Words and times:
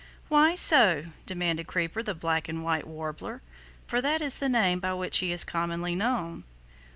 "Why 0.29 0.55
so?" 0.55 1.05
demanded 1.27 1.67
Creeper 1.67 2.01
the 2.01 2.15
Black 2.15 2.49
and 2.49 2.63
White 2.63 2.87
Warbler, 2.87 3.43
for 3.85 4.01
that 4.01 4.19
is 4.19 4.39
the 4.39 4.49
name 4.49 4.79
by 4.79 4.95
which 4.95 5.19
he 5.19 5.31
is 5.31 5.43
commonly 5.43 5.93
known. 5.93 6.43